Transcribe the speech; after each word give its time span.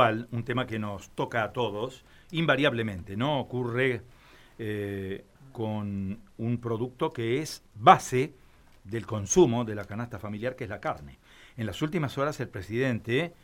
un 0.00 0.44
tema 0.44 0.64
que 0.64 0.78
nos 0.78 1.10
toca 1.10 1.42
a 1.42 1.52
todos, 1.52 2.04
invariablemente, 2.30 3.16
¿no? 3.16 3.40
Ocurre 3.40 4.02
eh, 4.56 5.24
con 5.50 6.20
un 6.36 6.58
producto 6.58 7.12
que 7.12 7.42
es 7.42 7.64
base 7.74 8.32
del 8.84 9.06
consumo 9.06 9.64
de 9.64 9.74
la 9.74 9.86
canasta 9.86 10.20
familiar, 10.20 10.54
que 10.54 10.62
es 10.62 10.70
la 10.70 10.78
carne. 10.78 11.18
En 11.56 11.66
las 11.66 11.82
últimas 11.82 12.16
horas 12.16 12.38
el 12.38 12.48
presidente 12.48 13.34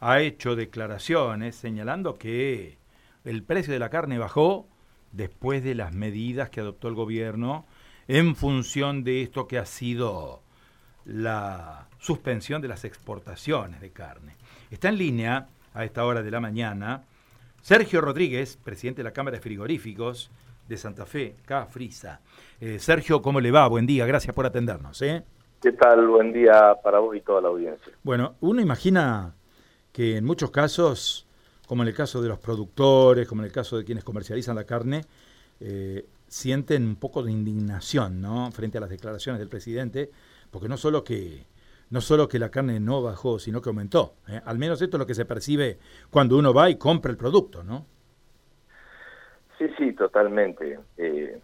ha 0.00 0.20
hecho 0.20 0.56
declaraciones 0.56 1.56
señalando 1.56 2.16
que 2.16 2.78
el 3.26 3.42
precio 3.42 3.74
de 3.74 3.78
la 3.78 3.90
carne 3.90 4.16
bajó 4.16 4.66
después 5.12 5.62
de 5.62 5.74
las 5.74 5.92
medidas 5.92 6.48
que 6.48 6.60
adoptó 6.60 6.88
el 6.88 6.94
gobierno 6.94 7.66
en 8.06 8.34
función 8.34 9.04
de 9.04 9.20
esto 9.20 9.46
que 9.46 9.58
ha 9.58 9.66
sido 9.66 10.42
la 11.04 11.86
suspensión 11.98 12.62
de 12.62 12.68
las 12.68 12.86
exportaciones 12.86 13.82
de 13.82 13.90
carne. 13.90 14.36
Está 14.70 14.88
en 14.88 14.96
línea 14.96 15.48
a 15.78 15.84
esta 15.84 16.04
hora 16.04 16.22
de 16.22 16.30
la 16.30 16.40
mañana. 16.40 17.04
Sergio 17.62 18.00
Rodríguez, 18.00 18.56
presidente 18.56 18.98
de 18.98 19.04
la 19.04 19.12
Cámara 19.12 19.36
de 19.36 19.40
Frigoríficos 19.40 20.28
de 20.68 20.76
Santa 20.76 21.06
Fe, 21.06 21.36
Cafrisa. 21.46 22.20
Eh, 22.60 22.80
Sergio, 22.80 23.22
¿cómo 23.22 23.40
le 23.40 23.52
va? 23.52 23.68
Buen 23.68 23.86
día, 23.86 24.04
gracias 24.04 24.34
por 24.34 24.44
atendernos. 24.44 25.00
¿eh? 25.02 25.22
¿Qué 25.62 25.70
tal? 25.72 26.08
Buen 26.08 26.32
día 26.32 26.74
para 26.82 26.98
vos 26.98 27.14
y 27.14 27.20
toda 27.20 27.40
la 27.40 27.48
audiencia. 27.48 27.92
Bueno, 28.02 28.34
uno 28.40 28.60
imagina 28.60 29.34
que 29.92 30.16
en 30.16 30.24
muchos 30.24 30.50
casos, 30.50 31.28
como 31.68 31.82
en 31.82 31.88
el 31.88 31.94
caso 31.94 32.20
de 32.20 32.28
los 32.28 32.40
productores, 32.40 33.28
como 33.28 33.42
en 33.42 33.46
el 33.46 33.52
caso 33.52 33.78
de 33.78 33.84
quienes 33.84 34.02
comercializan 34.02 34.56
la 34.56 34.64
carne, 34.64 35.04
eh, 35.60 36.06
sienten 36.26 36.86
un 36.86 36.96
poco 36.96 37.22
de 37.22 37.30
indignación 37.30 38.20
¿no? 38.20 38.50
frente 38.50 38.78
a 38.78 38.80
las 38.80 38.90
declaraciones 38.90 39.38
del 39.38 39.48
presidente, 39.48 40.10
porque 40.50 40.68
no 40.68 40.76
solo 40.76 41.04
que 41.04 41.46
no 41.90 42.00
solo 42.00 42.28
que 42.28 42.38
la 42.38 42.50
carne 42.50 42.80
no 42.80 43.02
bajó, 43.02 43.38
sino 43.38 43.62
que 43.62 43.70
aumentó. 43.70 44.14
¿eh? 44.28 44.40
Al 44.44 44.58
menos 44.58 44.80
esto 44.82 44.96
es 44.96 44.98
lo 44.98 45.06
que 45.06 45.14
se 45.14 45.24
percibe 45.24 45.78
cuando 46.10 46.36
uno 46.36 46.52
va 46.52 46.68
y 46.70 46.76
compra 46.76 47.10
el 47.10 47.16
producto, 47.16 47.62
¿no? 47.62 47.86
Sí, 49.58 49.66
sí, 49.76 49.92
totalmente. 49.92 50.78
Eh, 50.96 51.40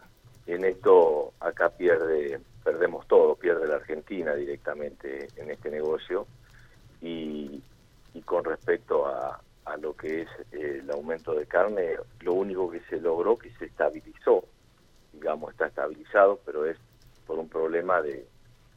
en 0.47 0.64
esto 0.64 1.33
acá 1.41 1.70
pierde, 1.70 2.41
perdemos 2.62 3.06
todo, 3.09 3.34
pierde 3.34 3.67
la 3.67 3.77
Argentina 3.77 4.34
directamente 4.34 5.28
en 5.36 5.51
este 5.51 5.70
negocio 5.70 6.27
y, 7.01 7.62
con 8.25 8.45
respecto 8.45 9.06
a, 9.06 9.41
a 9.64 9.77
lo 9.77 9.95
que 9.97 10.23
es 10.23 10.29
eh, 10.53 10.81
el 10.83 10.91
aumento 10.91 11.34
de 11.34 11.47
carne, 11.47 11.97
lo 12.20 12.34
único 12.34 12.70
que 12.70 12.81
se 12.89 13.01
logró 13.01 13.36
que 13.36 13.51
se 13.55 13.67
estabilizó, 13.67 14.45
digamos, 15.12 15.51
está 15.53 15.67
estabilizado, 15.67 16.39
pero 16.45 16.67
es 16.67 16.79
por 17.27 17.39
un 17.39 17.48
problema 17.48 18.01
de, 18.01 18.27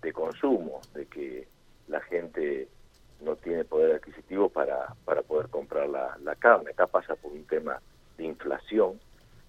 de 0.01 0.13
consumo, 0.13 0.81
de 0.93 1.05
que 1.05 1.47
la 1.87 2.01
gente 2.01 2.67
no 3.21 3.35
tiene 3.35 3.65
poder 3.65 3.95
adquisitivo 3.95 4.49
para, 4.49 4.93
para 5.05 5.21
poder 5.21 5.49
comprar 5.49 5.89
la, 5.89 6.17
la 6.23 6.35
carne. 6.35 6.71
Acá 6.71 6.87
pasa 6.87 7.15
por 7.15 7.31
un 7.31 7.45
tema 7.45 7.81
de 8.17 8.25
inflación 8.25 8.99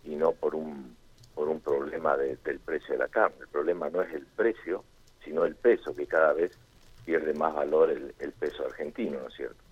y 0.05 0.14
no 0.14 0.33
por 0.33 0.55
un 0.55 0.97
por 1.39 1.48
un 1.48 1.61
problema 1.61 2.16
del 2.16 2.59
precio 2.59 2.94
de 2.94 2.98
la 2.98 3.06
carne. 3.06 3.36
El 3.42 3.48
problema 3.48 3.89
no 3.91 4.03
es 4.03 4.12
el 4.12 4.27
precio, 4.27 4.83
sino 5.25 5.44
el 5.44 5.55
peso, 5.55 5.94
que 5.94 6.05
cada 6.05 6.33
vez 6.33 6.59
pierde 7.05 7.33
más 7.33 7.55
valor 7.55 7.91
el, 7.91 8.33
peso 8.33 8.66
argentino, 8.66 9.20
¿no 9.20 9.28
es 9.28 9.34
cierto? 9.34 9.62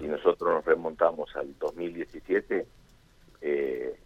Si 0.00 0.08
nosotros 0.08 0.52
nos 0.52 0.64
remontamos 0.64 1.36
al 1.36 1.56
2017, 1.56 2.66
eh, 3.42 3.96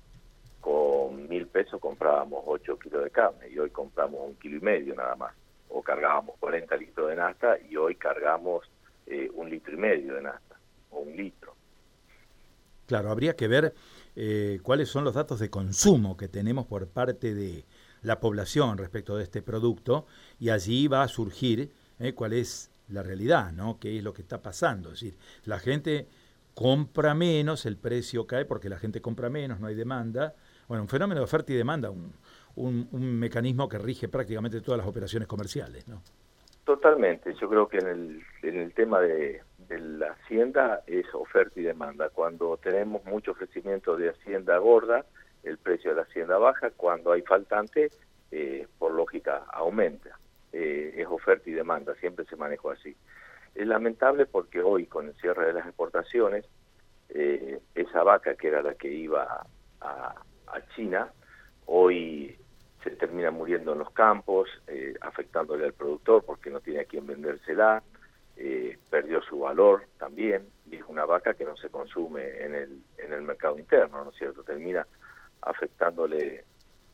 con 0.61 1.27
mil 1.27 1.47
pesos 1.47 1.81
comprábamos 1.81 2.43
8 2.47 2.79
kilos 2.79 3.05
de 3.05 3.11
carne 3.11 3.49
y 3.49 3.59
hoy 3.59 3.71
compramos 3.71 4.21
un 4.21 4.35
kilo 4.35 4.59
y 4.59 4.61
medio 4.61 4.95
nada 4.95 5.17
más 5.17 5.35
o 5.69 5.83
cargábamos 5.83 6.37
40 6.39 6.77
litros 6.77 7.09
de 7.09 7.17
nafta 7.17 7.59
y 7.69 7.77
hoy 7.77 7.95
cargamos 7.97 8.69
eh, 9.07 9.31
un 9.35 9.51
litro 9.51 9.75
y 9.75 9.77
medio 9.77 10.15
de 10.15 10.23
nafta 10.23 10.57
o 10.91 11.01
un 11.01 11.17
litro. 11.17 11.55
Claro, 12.87 13.11
habría 13.11 13.35
que 13.35 13.49
ver 13.49 13.75
eh, 14.15 14.61
cuáles 14.63 14.89
son 14.89 15.05
los 15.05 15.15
datos 15.15 15.41
de 15.41 15.51
consumo 15.51 16.17
que 16.17 16.29
tenemos 16.29 16.67
por 16.67 16.87
parte 16.89 17.35
de 17.35 17.65
la 18.03 18.21
población 18.21 18.79
respecto 18.79 19.17
de 19.17 19.25
este 19.25 19.43
producto 19.43 20.07
y 20.39 20.51
allí 20.51 20.87
va 20.87 21.03
a 21.03 21.09
surgir 21.09 21.73
eh, 21.99 22.15
cuál 22.15 22.33
es 22.33 22.71
la 22.89 23.03
realidad, 23.03 23.53
¿no? 23.53 23.79
¿Qué 23.81 23.99
es 23.99 24.05
lo 24.05 24.13
que 24.13 24.23
está 24.23 24.41
pasando? 24.41 24.93
Es 24.93 25.01
decir, 25.01 25.19
la 25.45 25.59
gente 25.59 26.09
compra 26.55 27.15
menos, 27.15 27.67
el 27.67 27.77
precio 27.77 28.27
cae 28.27 28.45
porque 28.45 28.69
la 28.69 28.79
gente 28.79 29.01
compra 29.01 29.29
menos, 29.29 29.59
no 29.59 29.67
hay 29.67 29.75
demanda. 29.75 30.35
Bueno, 30.69 30.83
un 30.85 30.89
fenómeno 30.89 31.21
de 31.21 31.25
oferta 31.25 31.53
y 31.53 31.57
demanda, 31.57 31.91
un, 31.91 32.13
un, 32.57 33.19
mecanismo 33.19 33.69
que 33.69 33.79
rige 33.79 34.09
prácticamente 34.09 34.61
todas 34.61 34.79
las 34.79 34.87
operaciones 34.87 35.29
comerciales, 35.29 35.87
¿no? 35.89 36.03
Totalmente. 36.65 37.35
Yo 37.35 37.49
creo 37.49 37.69
que 37.69 37.79
en 37.79 37.87
el, 37.87 38.23
en 38.43 38.57
el 38.59 38.75
tema 38.75 39.01
de, 39.01 39.43
la 39.69 40.13
hacienda 40.13 40.83
es 40.87 41.07
oferta 41.15 41.61
y 41.61 41.63
demanda. 41.63 42.09
Cuando 42.11 42.57
tenemos 42.57 43.05
mucho 43.05 43.33
ofrecimiento 43.33 43.97
de 43.97 44.11
hacienda 44.11 44.59
gorda, 44.59 45.05
el 45.45 45.59
precio 45.59 45.91
de 45.91 45.97
la 45.97 46.03
hacienda 46.03 46.39
baja. 46.39 46.71
Cuando 46.71 47.13
hay 47.13 47.23
faltante, 47.23 47.91
eh, 48.33 48.67
por 48.79 48.93
lógica, 48.93 49.45
aumenta. 49.53 50.19
Eh, 50.53 50.95
es 50.97 51.07
oferta 51.07 51.49
y 51.49 51.53
demanda. 51.53 51.95
Siempre 51.97 52.25
se 52.25 52.37
manejó 52.37 52.71
así. 52.71 52.97
Es 53.55 53.67
lamentable 53.67 54.27
porque 54.27 54.61
hoy, 54.61 54.87
con 54.87 55.07
el 55.07 55.15
cierre 55.15 55.47
de 55.47 55.53
las 55.53 55.67
exportaciones, 55.67 56.45
eh, 57.11 57.61
esa 57.75 58.03
vaca 58.03 58.35
que 58.35 58.49
era 58.49 58.63
la 58.63 58.75
que 58.75 58.93
iba 58.93 59.47
a, 59.81 60.15
a 60.47 60.69
China, 60.75 61.13
hoy 61.67 62.37
se 62.91 62.97
termina 62.97 63.33
muriendo 63.33 63.73
en 63.73 63.81
los 63.81 63.91
campos, 63.91 64.49
eh, 64.69 64.95
afectándole 65.01 65.65
al 65.65 65.73
productor 65.73 66.25
porque 66.25 66.51
no 66.51 66.61
tiene 66.61 66.81
a 66.81 66.85
quien 66.85 67.05
vendérsela, 67.05 67.83
eh, 68.37 68.79
perdió 68.89 69.21
su 69.23 69.41
valor 69.41 69.87
también, 69.99 70.47
y 70.71 70.77
es 70.77 70.85
una 70.87 71.05
vaca 71.05 71.35
que 71.35 71.45
no 71.45 71.57
se 71.57 71.69
consume 71.69 72.45
en 72.45 72.55
el, 72.55 72.81
en 72.99 73.13
el 73.13 73.23
mercado 73.23 73.59
interno, 73.59 74.05
¿no 74.05 74.11
es 74.11 74.17
cierto? 74.17 74.45
Termina 74.45 74.87
afectándole 75.43 76.45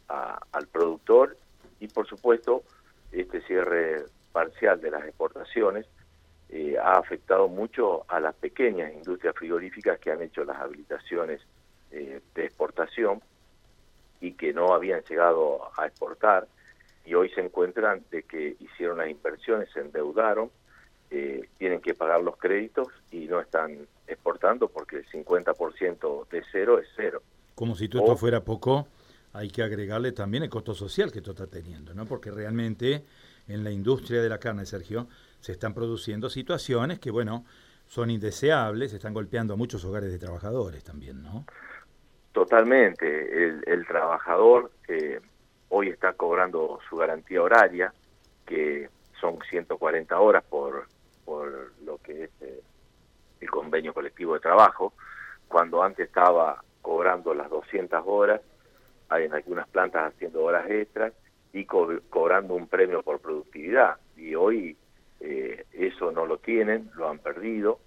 al 0.08 0.66
productor 0.66 1.36
y 1.80 1.88
por 1.88 2.06
supuesto 2.06 2.64
este 3.12 3.40
cierre 3.42 4.04
parcial 4.30 4.78
de 4.78 4.90
las 4.90 5.04
exportaciones 5.06 5.86
eh, 6.50 6.76
ha 6.78 6.98
afectado 6.98 7.48
mucho 7.48 8.04
a 8.08 8.20
las 8.20 8.34
pequeñas 8.34 8.92
industrias 8.92 9.34
frigoríficas 9.34 9.98
que 9.98 10.10
han 10.10 10.20
hecho 10.20 10.44
las 10.44 10.58
habilitaciones 10.58 11.40
de 11.90 12.44
exportación 12.44 13.20
y 14.22 14.32
que 14.32 14.54
no 14.54 14.72
habían 14.72 15.02
llegado 15.02 15.60
a 15.76 15.86
exportar 15.86 16.46
y 17.04 17.14
hoy 17.14 17.28
se 17.30 17.40
encuentran 17.40 18.04
de 18.10 18.22
que 18.22 18.56
hicieron 18.60 18.98
las 18.98 19.10
inversiones, 19.10 19.68
se 19.74 19.80
endeudaron, 19.80 20.50
eh, 21.10 21.48
tienen 21.58 21.80
que 21.80 21.94
pagar 21.94 22.22
los 22.22 22.36
créditos 22.36 22.88
y 23.10 23.26
no 23.26 23.40
están 23.40 23.76
exportando 24.06 24.68
porque 24.68 24.98
el 24.98 25.06
50% 25.10 26.28
de 26.28 26.42
cero 26.52 26.78
es 26.78 26.86
cero. 26.96 27.20
Como 27.56 27.74
si 27.74 27.88
todo 27.88 28.02
esto 28.02 28.16
fuera 28.16 28.44
poco, 28.44 28.86
hay 29.32 29.50
que 29.50 29.64
agregarle 29.64 30.12
también 30.12 30.44
el 30.44 30.48
costo 30.50 30.72
social 30.72 31.10
que 31.10 31.18
esto 31.18 31.32
está 31.32 31.48
teniendo, 31.48 31.92
¿no? 31.92 32.06
Porque 32.06 32.30
realmente 32.30 33.04
en 33.48 33.64
la 33.64 33.72
industria 33.72 34.22
de 34.22 34.28
la 34.28 34.38
carne, 34.38 34.64
Sergio, 34.64 35.08
se 35.40 35.52
están 35.52 35.74
produciendo 35.74 36.30
situaciones 36.30 37.00
que, 37.00 37.10
bueno, 37.10 37.44
son 37.88 38.10
indeseables, 38.10 38.92
están 38.92 39.12
golpeando 39.12 39.54
a 39.54 39.56
muchos 39.56 39.84
hogares 39.84 40.12
de 40.12 40.18
trabajadores 40.18 40.84
también, 40.84 41.22
¿no? 41.22 41.44
Totalmente. 42.32 43.44
El, 43.66 43.86
trabajador 43.86 44.70
eh, 44.88 45.20
hoy 45.68 45.90
está 45.90 46.14
cobrando 46.14 46.78
su 46.88 46.96
garantía 46.96 47.42
horaria, 47.42 47.92
que 48.46 48.88
son 49.20 49.38
140 49.50 50.18
horas 50.18 50.42
por, 50.44 50.86
por 51.26 51.72
lo 51.84 51.98
que 51.98 52.24
es 52.24 52.30
eh, 52.40 52.62
el 53.40 53.50
convenio 53.50 53.92
colectivo 53.92 54.34
de 54.34 54.40
trabajo, 54.40 54.94
cuando 55.46 55.82
antes 55.82 56.06
estaba 56.06 56.64
cobrando 56.80 57.34
las 57.34 57.50
200 57.50 58.02
horas, 58.06 58.40
hay 59.10 59.24
en 59.24 59.34
algunas 59.34 59.68
plantas 59.68 60.14
haciendo 60.14 60.42
horas 60.42 60.68
extras 60.70 61.12
y 61.52 61.66
cobrando 61.66 62.54
un 62.54 62.66
premio 62.66 63.02
por 63.02 63.20
productividad. 63.20 63.98
Y 64.16 64.34
hoy 64.34 64.74
eh, 65.20 65.66
eso 65.72 66.10
no 66.12 66.24
lo 66.24 66.38
tienen, 66.38 66.90
lo 66.96 67.10
han 67.10 67.18
perdido. 67.18 67.78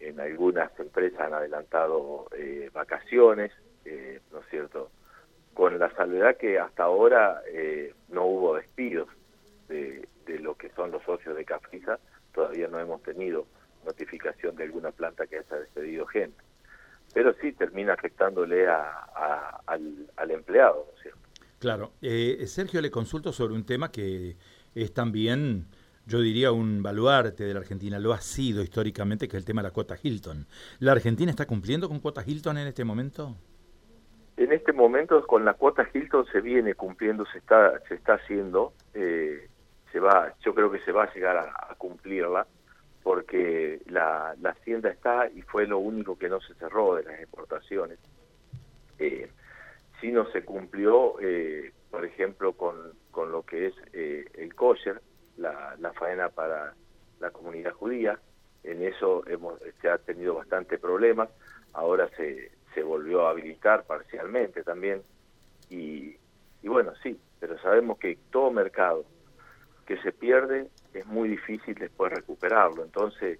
En 0.00 0.18
algunas 0.18 0.76
empresas 0.80 1.20
han 1.20 1.34
adelantado 1.34 2.26
vacaciones, 2.74 3.52
eh, 3.86 4.20
¿no 4.32 4.40
es 4.40 4.46
cierto? 4.50 4.90
Con 5.54 5.78
la 5.78 5.90
salvedad 5.94 6.36
que 6.36 6.58
hasta 6.58 6.84
ahora 6.84 7.42
eh, 7.48 7.94
no 8.08 8.26
hubo 8.26 8.56
despidos 8.56 9.08
de, 9.68 10.06
lo 10.40 10.54
que 10.54 10.70
son 10.70 10.90
los 10.90 11.02
socios 11.04 11.36
de 11.36 11.44
Capriza, 11.44 11.98
todavía 12.34 12.68
no 12.68 12.78
hemos 12.78 13.02
tenido 13.02 13.46
notificación 13.84 14.54
de 14.56 14.64
alguna 14.64 14.90
planta 14.90 15.26
que 15.26 15.38
haya 15.38 15.56
despedido 15.56 16.06
gente. 16.06 16.36
Pero 17.14 17.32
sí 17.40 17.52
termina 17.52 17.94
afectándole 17.94 18.68
a, 18.68 19.60
al, 19.66 20.30
empleado, 20.30 20.86
¿no 20.86 20.96
es 20.96 21.02
cierto? 21.02 21.20
Claro. 21.58 21.92
Eh, 22.02 22.44
Sergio, 22.46 22.80
le 22.80 22.90
consulto 22.90 23.32
sobre 23.32 23.54
un 23.54 23.64
tema 23.64 23.90
que 23.90 24.36
es 24.74 24.92
también 24.92 25.66
yo 26.06 26.20
diría 26.20 26.52
un 26.52 26.82
baluarte 26.82 27.44
de 27.44 27.52
la 27.52 27.60
Argentina, 27.60 27.98
lo 27.98 28.12
ha 28.12 28.20
sido 28.20 28.62
históricamente, 28.62 29.26
que 29.26 29.36
es 29.36 29.40
el 29.40 29.44
tema 29.44 29.60
de 29.60 29.68
la 29.68 29.72
cuota 29.72 29.98
Hilton. 30.00 30.46
¿La 30.78 30.92
Argentina 30.92 31.30
está 31.30 31.46
cumpliendo 31.46 31.88
con 31.88 31.98
cuota 31.98 32.22
Hilton 32.24 32.58
en 32.58 32.68
este 32.68 32.84
momento? 32.84 33.36
En 34.36 34.52
este 34.52 34.72
momento 34.72 35.26
con 35.26 35.44
la 35.44 35.54
cuota 35.54 35.88
Hilton 35.92 36.26
se 36.26 36.40
viene 36.40 36.74
cumpliendo, 36.74 37.24
se 37.26 37.38
está 37.38 37.78
se 37.88 37.94
está 37.94 38.14
haciendo, 38.14 38.72
eh, 38.94 39.48
se 39.92 40.00
va, 40.00 40.34
yo 40.40 40.54
creo 40.54 40.70
que 40.70 40.80
se 40.80 40.92
va 40.92 41.04
a 41.04 41.14
llegar 41.14 41.36
a, 41.38 41.74
cumplirla. 41.78 42.46
porque 43.02 43.80
la, 43.86 44.34
la 44.40 44.50
hacienda 44.50 44.90
está 44.90 45.28
y 45.28 45.42
fue 45.42 45.66
lo 45.66 45.78
único 45.78 46.18
que 46.18 46.28
no 46.28 46.40
se 46.40 46.54
cerró 46.54 46.96
de 46.96 47.04
las 47.04 47.20
exportaciones. 47.20 47.98
Eh, 48.98 49.30
no 50.10 50.30
se 50.30 50.44
cumplió, 50.44 51.18
eh, 51.20 51.72
por 51.90 52.04
ejemplo, 52.04 52.52
con, 52.52 52.76
con 53.10 53.32
lo 53.32 53.42
que 53.42 53.66
es 53.66 53.74
eh, 53.92 54.26
el 54.34 54.54
kosher, 54.54 55.00
la, 55.36 55.76
la 55.78 55.92
faena 55.92 56.28
para 56.28 56.74
la 57.20 57.30
comunidad 57.30 57.72
judía, 57.72 58.18
en 58.64 58.82
eso 58.82 59.26
hemos 59.26 59.60
se 59.80 59.88
ha 59.88 59.98
tenido 59.98 60.34
bastante 60.34 60.78
problemas, 60.78 61.28
ahora 61.72 62.08
se, 62.16 62.50
se 62.76 62.82
volvió 62.82 63.26
a 63.26 63.30
habilitar 63.30 63.84
parcialmente 63.84 64.62
también, 64.62 65.02
y, 65.70 66.14
y 66.62 66.68
bueno, 66.68 66.92
sí, 67.02 67.18
pero 67.40 67.58
sabemos 67.60 67.98
que 67.98 68.18
todo 68.30 68.50
mercado 68.50 69.06
que 69.86 69.96
se 70.02 70.12
pierde 70.12 70.68
es 70.92 71.06
muy 71.06 71.30
difícil 71.30 71.74
después 71.74 72.12
recuperarlo, 72.12 72.84
entonces 72.84 73.38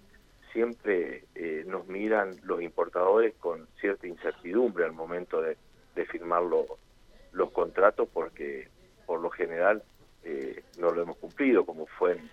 siempre 0.55 1.25
eh, 1.35 1.65
nos 1.67 1.87
miran 1.87 2.31
los 2.45 2.63
importadores 2.63 3.35
con 3.35 3.69
cierta 3.79 4.07
incertidumbre 4.07 4.87
al 4.87 4.93
momento 4.93 5.43
de, 5.43 5.59
firmar 6.11 6.43
los 7.33 7.51
contratos 7.53 8.09
porque 8.13 8.69
por 9.07 9.21
lo 9.21 9.31
general 9.31 9.83
eh, 10.23 10.63
no 10.79 10.91
lo 10.91 11.03
hemos 11.03 11.17
cumplido, 11.17 11.65
como 11.65 11.87
fue 11.87 12.13
en, 12.13 12.31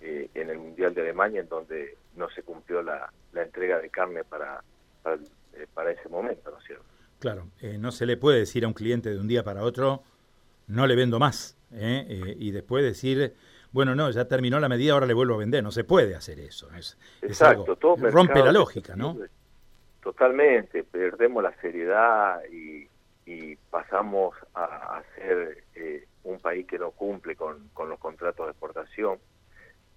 eh, 0.00 0.30
en, 0.34 0.50
el 0.50 0.58
Mundial 0.58 0.92
de 0.92 1.02
Alemania, 1.02 1.40
en 1.40 1.48
donde 1.48 1.96
no 2.16 2.28
se 2.30 2.42
cumplió 2.42 2.82
la, 2.82 3.12
la 3.32 3.42
entrega 3.42 3.78
de 3.78 3.90
carne 3.90 4.24
para, 4.24 4.62
para, 5.02 5.18
para, 5.74 5.90
ese 5.90 6.08
momento, 6.08 6.50
¿no 6.50 6.58
es 6.58 6.64
cierto? 6.64 6.84
Claro, 7.18 7.48
no 7.78 7.92
se 7.92 8.06
le 8.06 8.16
puede 8.16 8.40
decir 8.40 8.64
a 8.64 8.68
un 8.68 8.74
cliente 8.74 9.10
de 9.10 9.18
un 9.18 9.26
día 9.26 9.42
para 9.42 9.62
otro, 9.62 10.02
no 10.66 10.86
le 10.86 10.96
vendo 10.96 11.18
más, 11.18 11.56
y 11.70 12.50
después 12.50 12.84
decir 12.84 13.34
bueno, 13.76 13.94
no, 13.94 14.10
ya 14.10 14.26
terminó 14.26 14.58
la 14.58 14.70
medida, 14.70 14.94
ahora 14.94 15.04
le 15.04 15.12
vuelvo 15.12 15.34
a 15.34 15.36
vender. 15.36 15.62
No 15.62 15.70
se 15.70 15.84
puede 15.84 16.14
hacer 16.14 16.40
eso. 16.40 16.72
Es, 16.74 16.96
Exacto, 17.20 17.76
todo 17.76 17.96
rompe 18.10 18.42
la 18.42 18.50
lógica, 18.50 18.96
¿no? 18.96 19.18
Totalmente, 20.02 20.82
perdemos 20.82 21.42
la 21.42 21.54
seriedad 21.60 22.40
y, 22.50 22.88
pasamos 23.70 24.34
a, 24.54 25.02
ser 25.16 25.64
eh, 25.74 26.06
un 26.24 26.38
país 26.38 26.66
que 26.66 26.78
no 26.78 26.92
cumple 26.92 27.36
con, 27.36 27.68
los 27.76 27.98
contratos 27.98 28.46
de 28.46 28.52
exportación 28.52 29.18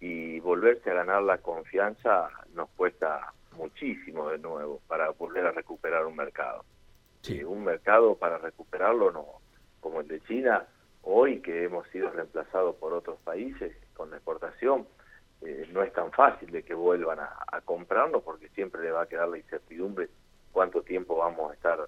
y 0.02 0.42
volverse 0.42 0.92
a 0.92 0.96
ganar 0.96 1.24
la 1.24 1.38
confianza 1.38 2.30
nos 2.54 2.70
cuesta 2.72 3.34
muchísimo 3.60 4.30
de 4.30 4.40
nuevo 4.40 4.82
para 4.88 5.10
volver 5.12 5.46
a 5.46 5.52
recuperar 5.52 6.06
un 6.06 6.16
mercado. 6.16 6.64
Sí. 7.22 7.44
un 7.44 7.66
mercado 7.66 8.16
para 8.16 8.38
recuperarlo 8.38 9.12
no 9.12 9.26
como 9.82 10.00
el 10.00 10.08
de 10.08 10.22
China 10.22 10.66
hoy 11.02 11.42
que 11.42 11.66
hemos 11.66 11.86
sido 11.90 12.10
reemplazados 12.10 12.76
por 12.78 12.94
otros 12.94 13.20
países 13.26 13.76
con 13.94 14.10
la 14.10 14.18
exportación, 14.18 14.88
eh, 15.42 15.68
no 15.72 15.84
es 15.84 15.92
tan 15.94 16.12
fácil 16.12 16.50
de 16.52 16.64
que 16.64 16.74
vuelvan 16.74 17.20
a, 17.20 17.30
a, 17.52 17.62
comprarnos 17.62 18.24
porque 18.24 18.50
siempre 18.50 18.82
le 18.82 18.92
va 18.92 19.04
a 19.04 19.08
quedar 19.08 19.28
la 19.28 19.38
incertidumbre 19.38 20.10
cuánto 20.52 20.82
tiempo 20.82 21.18
vamos 21.18 21.52
a 21.52 21.54
estar 21.54 21.80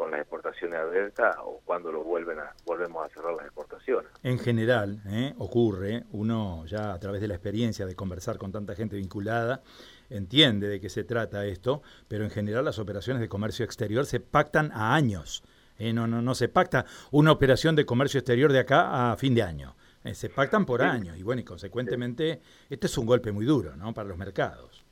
con 0.00 0.10
las 0.10 0.20
exportaciones 0.20 0.78
abiertas 0.78 1.36
o 1.44 1.60
cuándo 1.62 1.92
lo 1.92 2.02
vuelven 2.02 2.38
a, 2.38 2.54
volvemos 2.64 3.04
a 3.04 3.10
cerrar 3.10 3.34
las 3.34 3.44
exportaciones. 3.44 4.10
En 4.22 4.38
general, 4.38 5.02
¿eh? 5.06 5.34
ocurre, 5.36 6.04
uno 6.12 6.64
ya 6.64 6.94
a 6.94 6.98
través 6.98 7.20
de 7.20 7.28
la 7.28 7.34
experiencia 7.34 7.84
de 7.84 7.94
conversar 7.94 8.38
con 8.38 8.50
tanta 8.50 8.74
gente 8.74 8.96
vinculada, 8.96 9.60
entiende 10.08 10.68
de 10.68 10.80
qué 10.80 10.88
se 10.88 11.04
trata 11.04 11.44
esto, 11.44 11.82
pero 12.08 12.24
en 12.24 12.30
general 12.30 12.64
las 12.64 12.78
operaciones 12.78 13.20
de 13.20 13.28
comercio 13.28 13.62
exterior 13.62 14.06
se 14.06 14.20
pactan 14.20 14.72
a 14.72 14.94
años. 14.94 15.42
Eh, 15.78 15.92
no, 15.92 16.06
no, 16.06 16.22
no 16.22 16.34
se 16.34 16.48
pacta 16.48 16.86
una 17.10 17.30
operación 17.30 17.76
de 17.76 17.84
comercio 17.84 18.20
exterior 18.20 18.52
de 18.52 18.60
acá 18.60 19.12
a 19.12 19.16
fin 19.18 19.34
de 19.34 19.42
año. 19.42 19.76
Eh, 20.02 20.14
se 20.14 20.30
pactan 20.30 20.64
por 20.64 20.80
año 20.80 21.14
y 21.14 21.22
bueno, 21.22 21.42
y 21.42 21.44
consecuentemente 21.44 22.40
este 22.70 22.86
es 22.86 22.96
un 22.96 23.04
golpe 23.04 23.32
muy 23.32 23.44
duro, 23.44 23.76
¿no? 23.76 23.92
Para 23.92 24.08
los 24.08 24.16
mercados. 24.16 24.82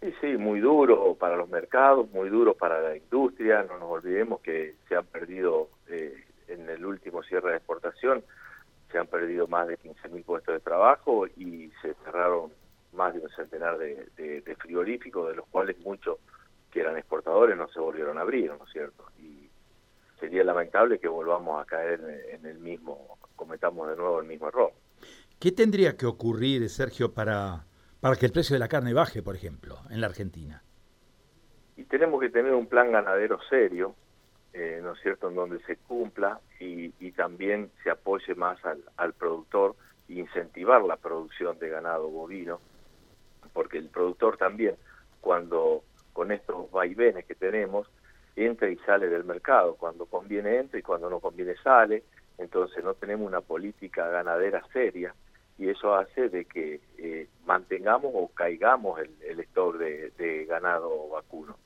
Sí, 0.00 0.14
sí, 0.20 0.36
muy 0.36 0.60
duro 0.60 1.14
para 1.14 1.36
los 1.36 1.48
mercados, 1.48 2.10
muy 2.10 2.28
duro 2.30 2.54
para 2.54 2.80
la 2.80 2.96
industria. 2.96 3.62
No 3.64 3.78
nos 3.78 3.90
olvidemos 3.90 4.40
que 4.40 4.76
se 4.88 4.96
han 4.96 5.06
perdido 5.06 5.68
eh, 5.88 6.24
en 6.48 6.68
el 6.68 6.84
último 6.84 7.22
cierre 7.22 7.50
de 7.50 7.56
exportación, 7.58 8.24
se 8.90 8.98
han 8.98 9.06
perdido 9.06 9.46
más 9.46 9.68
de 9.68 9.78
15.000 9.78 10.24
puestos 10.24 10.54
de 10.54 10.60
trabajo 10.60 11.26
y 11.26 11.70
se 11.82 11.94
cerraron 12.04 12.50
más 12.92 13.14
de 13.14 13.20
un 13.20 13.28
centenar 13.30 13.78
de, 13.78 14.08
de 14.16 14.56
frigoríficos, 14.56 15.28
de 15.28 15.36
los 15.36 15.46
cuales 15.46 15.78
muchos 15.80 16.18
que 16.70 16.80
eran 16.80 16.96
exportadores 16.96 17.56
no 17.56 17.68
se 17.68 17.80
volvieron 17.80 18.18
a 18.18 18.22
abrir, 18.22 18.48
¿no 18.50 18.64
es 18.64 18.72
cierto? 18.72 19.04
Y 19.18 19.48
sería 20.18 20.44
lamentable 20.44 20.98
que 20.98 21.08
volvamos 21.08 21.60
a 21.60 21.64
caer 21.64 22.28
en, 22.30 22.46
el 22.46 22.58
mismo, 22.58 23.18
cometamos 23.36 23.88
de 23.88 23.96
nuevo 23.96 24.20
el 24.20 24.26
mismo 24.26 24.48
error. 24.48 24.72
¿Qué 25.38 25.50
tendría 25.50 25.96
que 25.96 26.06
ocurrir, 26.06 26.68
Sergio, 26.68 27.12
para, 27.12 27.64
para 28.00 28.16
que 28.16 28.26
el 28.26 28.32
precio 28.32 28.54
de 28.54 28.60
la 28.60 28.68
carne 28.68 28.94
baje, 28.94 29.22
por 29.22 29.36
ejemplo, 29.36 29.78
en 29.90 30.00
la 30.00 30.06
Argentina? 30.06 30.62
Y 31.76 31.84
tenemos 31.84 32.20
que 32.20 32.30
tener 32.30 32.52
un 32.54 32.66
plan 32.66 32.92
ganadero 32.92 33.38
serio, 33.48 33.94
eh, 34.52 34.80
¿no 34.82 34.92
es 34.92 35.00
cierto?, 35.00 35.28
en 35.28 35.34
donde 35.34 35.62
se 35.64 35.76
cumpla 35.76 36.40
y, 36.58 36.92
y 36.98 37.12
también 37.12 37.70
se 37.82 37.90
apoye 37.90 38.34
más 38.34 38.62
al, 38.64 38.82
al 38.96 39.12
productor 39.12 39.76
incentivar 40.08 40.82
la 40.82 40.96
producción 40.96 41.58
de 41.58 41.68
ganado 41.68 42.08
bovino, 42.08 42.60
porque 43.52 43.78
el 43.78 43.88
productor 43.88 44.36
también, 44.36 44.74
cuando 45.20 45.84
con 46.12 46.32
estos 46.32 46.70
vaivenes 46.70 47.24
que 47.26 47.34
tenemos, 47.34 47.88
entra 48.34 48.68
y 48.68 48.76
sale 48.78 49.08
del 49.08 49.24
mercado, 49.24 49.76
cuando 49.76 50.06
conviene 50.06 50.58
entra 50.58 50.78
y 50.78 50.82
cuando 50.82 51.08
no 51.08 51.20
conviene 51.20 51.54
sale, 51.62 52.02
entonces 52.38 52.82
no 52.82 52.94
tenemos 52.94 53.26
una 53.26 53.40
política 53.40 54.08
ganadera 54.08 54.62
seria 54.72 55.14
y 55.60 55.68
eso 55.68 55.94
hace 55.94 56.30
de 56.30 56.46
que 56.46 56.80
eh, 56.96 57.28
mantengamos 57.44 58.12
o 58.14 58.28
caigamos 58.28 58.98
el, 58.98 59.10
el 59.20 59.36
de, 60.16 60.46
ganado 60.46 61.10
vacuno. 61.10 61.58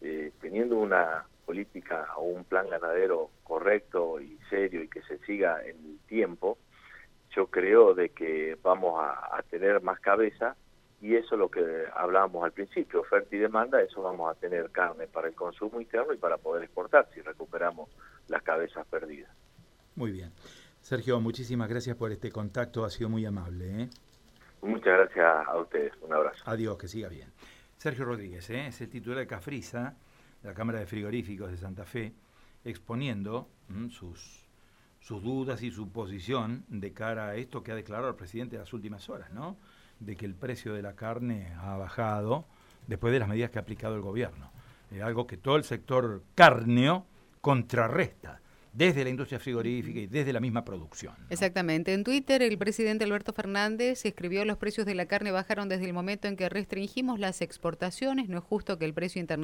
Eh, 0.00 0.32
teniendo 0.40 0.76
una 0.76 1.24
política 1.46 2.08
o 2.16 2.22
un 2.22 2.42
plan 2.42 2.68
ganadero 2.68 3.30
correcto 3.44 4.20
y 4.20 4.38
serio 4.50 4.82
y 4.82 4.88
que 4.88 5.02
se 5.02 5.18
siga 5.18 5.64
en 5.64 5.76
el 5.76 5.98
tiempo, 6.08 6.58
yo 7.30 7.46
creo 7.46 7.94
de 7.94 8.08
que 8.08 8.58
vamos 8.60 9.00
a 9.00 9.40
tener 9.48 9.80
más 9.82 10.00
cabeza 10.00 10.56
y 11.00 11.14
eso 11.14 11.36
es 11.36 11.38
lo 11.38 11.48
que 11.48 11.84
hablábamos 11.94 12.42
al 12.42 12.50
principio, 12.50 13.02
oferta 13.02 13.36
y 13.36 13.38
demanda, 13.38 13.80
eso 13.80 14.02
vamos 14.02 14.36
a 14.36 14.40
tener 14.40 14.70
carne 14.70 15.06
para 15.06 15.28
el 15.28 15.36
consumo 15.36 15.80
interno 15.80 16.12
y 16.12 16.16
para 16.16 16.38
poder 16.38 16.64
exportar 16.64 17.08
si 17.14 17.20
recuperamos 17.20 17.88
las 18.26 18.42
cabezas 18.42 18.84
perdidas. 18.88 19.30
Muy 19.94 20.10
bien. 20.10 20.32
Sergio, 20.88 21.20
muchísimas 21.20 21.68
gracias 21.68 21.94
por 21.96 22.12
este 22.12 22.32
contacto, 22.32 22.82
ha 22.82 22.88
sido 22.88 23.10
muy 23.10 23.26
amable. 23.26 23.82
¿eh? 23.82 23.88
Muchas 24.62 24.96
gracias 24.96 25.46
a 25.46 25.58
ustedes, 25.58 25.92
un 26.00 26.14
abrazo. 26.14 26.42
Adiós, 26.46 26.78
que 26.78 26.88
siga 26.88 27.10
bien. 27.10 27.30
Sergio 27.76 28.06
Rodríguez, 28.06 28.48
¿eh? 28.48 28.68
es 28.68 28.80
el 28.80 28.88
titular 28.88 29.18
de 29.18 29.26
Cafrisa, 29.26 29.96
de 30.42 30.48
la 30.48 30.54
Cámara 30.54 30.78
de 30.78 30.86
Frigoríficos 30.86 31.50
de 31.50 31.58
Santa 31.58 31.84
Fe, 31.84 32.14
exponiendo 32.64 33.50
sus, 33.90 34.46
sus 34.98 35.22
dudas 35.22 35.62
y 35.62 35.70
su 35.70 35.92
posición 35.92 36.64
de 36.68 36.94
cara 36.94 37.26
a 37.28 37.34
esto 37.34 37.62
que 37.62 37.72
ha 37.72 37.74
declarado 37.74 38.08
el 38.08 38.16
presidente 38.16 38.56
en 38.56 38.60
las 38.60 38.72
últimas 38.72 39.10
horas, 39.10 39.30
¿no? 39.30 39.58
de 40.00 40.16
que 40.16 40.24
el 40.24 40.34
precio 40.34 40.72
de 40.72 40.80
la 40.80 40.96
carne 40.96 41.52
ha 41.60 41.76
bajado 41.76 42.46
después 42.86 43.12
de 43.12 43.18
las 43.18 43.28
medidas 43.28 43.50
que 43.50 43.58
ha 43.58 43.60
aplicado 43.60 43.94
el 43.94 44.00
gobierno. 44.00 44.50
Es 44.90 45.02
algo 45.02 45.26
que 45.26 45.36
todo 45.36 45.56
el 45.56 45.64
sector 45.64 46.22
cárneo 46.34 47.04
contrarresta 47.42 48.40
desde 48.78 49.02
la 49.02 49.10
industria 49.10 49.40
frigorífica 49.40 49.98
y 49.98 50.06
desde 50.06 50.32
la 50.32 50.38
misma 50.38 50.64
producción. 50.64 51.12
Exactamente. 51.30 51.92
En 51.92 52.04
Twitter, 52.04 52.42
el 52.42 52.56
presidente 52.58 53.04
Alberto 53.04 53.32
Fernández 53.32 54.06
escribió 54.06 54.44
los 54.44 54.56
precios 54.56 54.86
de 54.86 54.94
la 54.94 55.06
carne 55.06 55.32
bajaron 55.32 55.68
desde 55.68 55.86
el 55.86 55.92
momento 55.92 56.28
en 56.28 56.36
que 56.36 56.48
restringimos 56.48 57.18
las 57.18 57.42
exportaciones. 57.42 58.28
No 58.28 58.38
es 58.38 58.44
justo 58.44 58.78
que 58.78 58.84
el 58.84 58.94
precio 58.94 59.20
internacional 59.20 59.38